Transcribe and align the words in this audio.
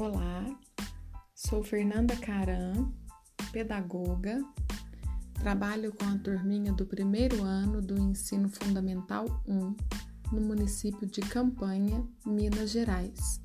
Olá, 0.00 0.46
sou 1.34 1.62
Fernanda 1.62 2.16
Caram, 2.16 2.90
pedagoga, 3.52 4.42
trabalho 5.34 5.92
com 5.92 6.06
a 6.06 6.16
turminha 6.16 6.72
do 6.72 6.86
primeiro 6.86 7.42
ano 7.42 7.82
do 7.82 8.00
Ensino 8.00 8.48
Fundamental 8.48 9.26
1 9.46 9.76
no 10.32 10.40
município 10.40 11.06
de 11.06 11.20
Campanha, 11.20 12.02
Minas 12.24 12.70
Gerais. 12.70 13.42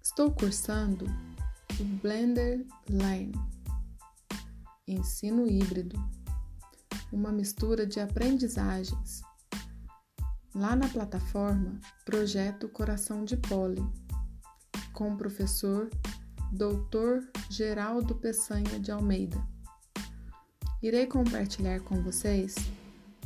Estou 0.00 0.30
cursando 0.30 1.06
o 1.80 1.84
Blender 2.00 2.64
Learn, 2.88 3.32
ensino 4.86 5.48
híbrido, 5.48 5.98
uma 7.12 7.32
mistura 7.32 7.84
de 7.84 7.98
aprendizagens. 7.98 9.22
Lá 10.54 10.76
na 10.76 10.88
plataforma 10.88 11.80
Projeto 12.04 12.68
Coração 12.68 13.24
de 13.24 13.36
Pólen 13.36 14.05
com 14.96 15.12
o 15.12 15.16
professor 15.16 15.90
Dr. 16.50 17.28
Geraldo 17.50 18.14
Peçanha 18.14 18.80
de 18.80 18.90
Almeida. 18.90 19.36
Irei 20.82 21.06
compartilhar 21.06 21.80
com 21.80 22.02
vocês 22.02 22.54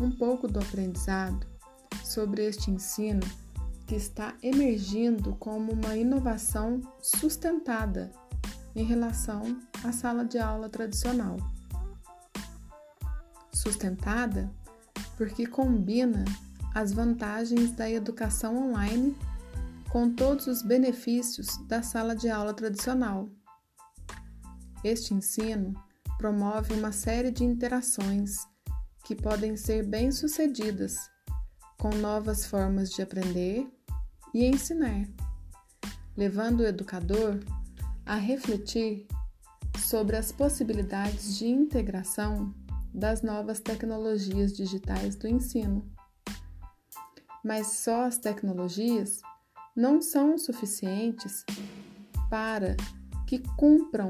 um 0.00 0.10
pouco 0.10 0.48
do 0.48 0.58
aprendizado 0.58 1.46
sobre 2.04 2.44
este 2.44 2.72
ensino 2.72 3.20
que 3.86 3.94
está 3.94 4.34
emergindo 4.42 5.36
como 5.36 5.72
uma 5.72 5.96
inovação 5.96 6.80
sustentada 7.00 8.10
em 8.74 8.84
relação 8.84 9.56
à 9.84 9.92
sala 9.92 10.24
de 10.24 10.38
aula 10.38 10.68
tradicional. 10.68 11.36
Sustentada 13.52 14.50
porque 15.16 15.46
combina 15.46 16.24
as 16.74 16.92
vantagens 16.92 17.70
da 17.72 17.88
educação 17.88 18.70
online 18.70 19.16
com 19.90 20.08
todos 20.08 20.46
os 20.46 20.62
benefícios 20.62 21.56
da 21.66 21.82
sala 21.82 22.14
de 22.14 22.28
aula 22.28 22.54
tradicional. 22.54 23.28
Este 24.84 25.12
ensino 25.12 25.74
promove 26.16 26.74
uma 26.74 26.92
série 26.92 27.32
de 27.32 27.42
interações 27.42 28.46
que 29.04 29.16
podem 29.16 29.56
ser 29.56 29.84
bem-sucedidas 29.84 31.10
com 31.76 31.90
novas 31.96 32.46
formas 32.46 32.90
de 32.90 33.02
aprender 33.02 33.66
e 34.32 34.44
ensinar, 34.44 35.08
levando 36.16 36.60
o 36.60 36.66
educador 36.66 37.40
a 38.06 38.14
refletir 38.14 39.08
sobre 39.76 40.16
as 40.16 40.30
possibilidades 40.30 41.36
de 41.36 41.48
integração 41.48 42.54
das 42.94 43.22
novas 43.22 43.58
tecnologias 43.58 44.56
digitais 44.56 45.16
do 45.16 45.26
ensino. 45.26 45.84
Mas 47.42 47.68
só 47.68 48.04
as 48.04 48.18
tecnologias 48.18 49.20
não 49.76 50.00
são 50.02 50.36
suficientes 50.36 51.44
para 52.28 52.76
que 53.26 53.38
cumpram 53.56 54.06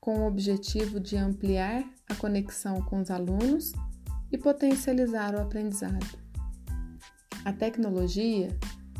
com 0.00 0.20
o 0.20 0.26
objetivo 0.26 0.98
de 0.98 1.16
ampliar 1.16 1.84
a 2.08 2.14
conexão 2.14 2.80
com 2.82 3.00
os 3.00 3.10
alunos 3.10 3.72
e 4.32 4.38
potencializar 4.38 5.34
o 5.34 5.40
aprendizado. 5.40 6.18
A 7.44 7.52
tecnologia 7.52 8.56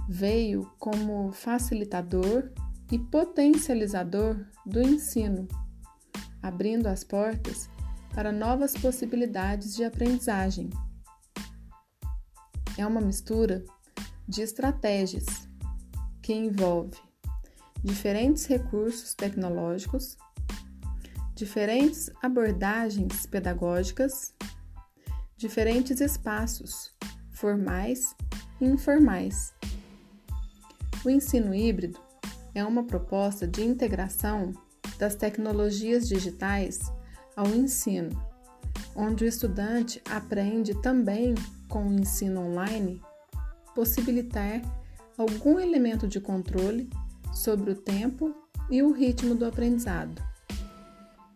veio 0.08 0.70
como 0.78 1.30
facilitador 1.32 2.50
e 2.90 2.98
potencializador 2.98 4.44
do 4.66 4.80
ensino, 4.82 5.46
abrindo 6.42 6.86
as 6.86 7.04
portas 7.04 7.70
para 8.12 8.32
novas 8.32 8.74
possibilidades 8.74 9.74
de 9.76 9.84
aprendizagem. 9.84 10.68
É 12.76 12.84
uma 12.86 13.00
mistura 13.00 13.64
de 14.26 14.42
estratégias 14.42 15.48
que 16.22 16.32
envolve 16.32 16.98
diferentes 17.82 18.46
recursos 18.46 19.14
tecnológicos, 19.14 20.16
diferentes 21.34 22.10
abordagens 22.22 23.26
pedagógicas, 23.26 24.34
diferentes 25.36 26.00
espaços 26.00 26.94
formais 27.32 28.14
e 28.60 28.66
informais. 28.66 29.54
O 31.04 31.08
ensino 31.08 31.54
híbrido 31.54 31.98
é 32.54 32.62
uma 32.62 32.84
proposta 32.84 33.46
de 33.46 33.64
integração 33.64 34.52
das 34.98 35.14
tecnologias 35.14 36.06
digitais 36.06 36.78
ao 37.34 37.46
ensino, 37.46 38.10
onde 38.94 39.24
o 39.24 39.26
estudante 39.26 40.02
aprende 40.10 40.74
também 40.82 41.34
com 41.68 41.86
o 41.86 41.92
ensino 41.98 42.42
online 42.42 43.00
possibilitar 43.74 44.60
algum 45.20 45.60
elemento 45.60 46.08
de 46.08 46.18
controle 46.18 46.88
sobre 47.30 47.72
o 47.72 47.74
tempo 47.74 48.34
e 48.70 48.82
o 48.82 48.90
ritmo 48.90 49.34
do 49.34 49.44
aprendizado. 49.44 50.22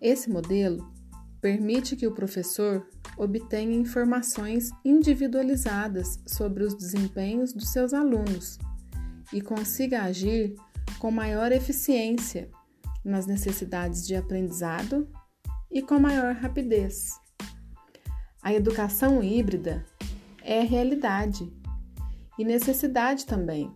Esse 0.01 0.31
modelo 0.31 0.91
permite 1.39 1.95
que 1.95 2.07
o 2.07 2.15
professor 2.15 2.89
obtenha 3.19 3.77
informações 3.77 4.71
individualizadas 4.83 6.19
sobre 6.27 6.65
os 6.65 6.75
desempenhos 6.75 7.53
dos 7.53 7.73
seus 7.73 7.93
alunos 7.93 8.59
e 9.31 9.43
consiga 9.43 10.05
agir 10.05 10.55
com 10.99 11.11
maior 11.11 11.53
eficiência 11.53 12.51
nas 13.05 13.27
necessidades 13.27 14.07
de 14.07 14.17
aprendizado 14.17 15.07
e 15.71 15.83
com 15.83 15.99
maior 15.99 16.35
rapidez. 16.35 17.11
A 18.43 18.55
educação 18.55 19.23
híbrida 19.23 19.85
é 20.43 20.63
realidade 20.63 21.53
e 22.39 22.45
necessidade 22.45 23.27
também. 23.27 23.73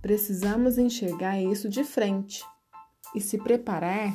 Precisamos 0.00 0.76
enxergar 0.78 1.40
isso 1.40 1.68
de 1.68 1.82
frente 1.84 2.44
e 3.14 3.20
se 3.20 3.38
preparar 3.38 4.14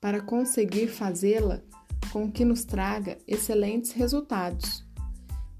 para 0.00 0.20
conseguir 0.20 0.88
fazê-la 0.88 1.60
com 2.12 2.30
que 2.30 2.44
nos 2.44 2.64
traga 2.64 3.18
excelentes 3.26 3.92
resultados, 3.92 4.84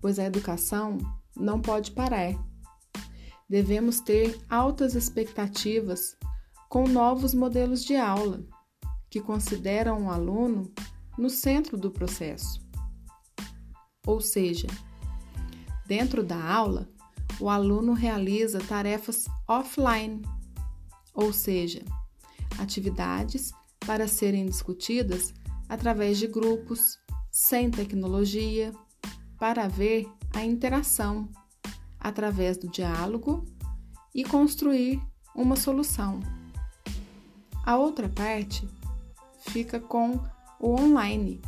pois 0.01 0.19
a 0.19 0.25
educação 0.25 0.99
não 1.37 1.61
pode 1.61 1.93
parar. 1.93 2.35
Devemos 3.49 4.01
ter 4.01 4.39
altas 4.49 4.95
expectativas 4.95 6.17
com 6.69 6.87
novos 6.89 7.35
modelos 7.35 7.85
de 7.85 7.97
aula 7.97 8.43
que 9.11 9.21
consideram 9.21 10.07
o 10.07 10.11
aluno 10.11 10.73
no 11.19 11.29
centro 11.29 11.77
do 11.77 11.91
processo. 11.91 12.63
Ou 14.07 14.21
seja, 14.21 14.67
Dentro 15.95 16.25
da 16.25 16.43
aula, 16.43 16.89
o 17.39 17.51
aluno 17.51 17.93
realiza 17.93 18.59
tarefas 18.61 19.27
offline, 19.47 20.23
ou 21.13 21.35
seja, 21.35 21.85
atividades 22.59 23.53
para 23.87 24.09
serem 24.09 24.47
discutidas 24.47 25.35
através 25.69 26.17
de 26.17 26.27
grupos, 26.27 26.99
sem 27.31 27.71
tecnologia, 27.71 28.73
para 29.39 29.69
ver 29.69 30.09
a 30.33 30.43
interação 30.43 31.29
através 32.01 32.57
do 32.57 32.69
diálogo 32.69 33.45
e 34.15 34.25
construir 34.25 34.99
uma 35.37 35.57
solução. 35.57 36.21
A 37.67 37.77
outra 37.77 38.09
parte 38.09 38.67
fica 39.41 39.79
com 39.79 40.19
o 40.59 40.71
online. 40.71 41.43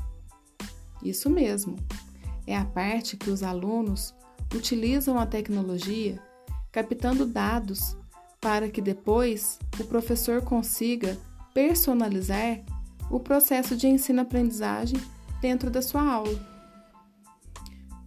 Isso 1.03 1.31
mesmo, 1.31 1.77
é 2.47 2.55
a 2.55 2.67
parte 2.67 3.17
que 3.17 3.31
os 3.31 3.43
alunos 3.43 4.15
utilizam 4.55 5.19
a 5.19 5.27
tecnologia 5.27 6.23
captando 6.71 7.25
dados 7.25 7.97
para 8.41 8.69
que 8.69 8.83
depois 8.83 9.59
o 9.79 9.85
professor 9.85 10.43
consiga 10.43 11.17
personalizar 11.55 12.61
o 13.11 13.21
processo 13.21 13.77
de 13.77 13.87
ensino-aprendizagem 13.87 15.01
dentro 15.41 15.71
da 15.71 15.81
sua 15.81 16.03
aula. 16.03 16.39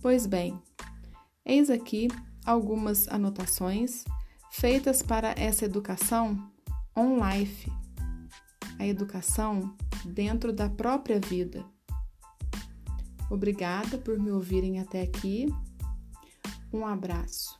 Pois 0.01 0.25
bem, 0.25 0.61
eis 1.45 1.69
aqui 1.69 2.07
algumas 2.45 3.07
anotações 3.07 4.03
feitas 4.51 5.01
para 5.01 5.33
essa 5.37 5.65
educação 5.65 6.51
on-life, 6.95 7.71
a 8.77 8.85
educação 8.85 9.75
dentro 10.05 10.51
da 10.51 10.69
própria 10.69 11.19
vida. 11.19 11.65
Obrigada 13.29 13.97
por 13.97 14.19
me 14.19 14.31
ouvirem 14.31 14.79
até 14.79 15.01
aqui 15.01 15.47
um 16.73 16.85
abraço. 16.85 17.57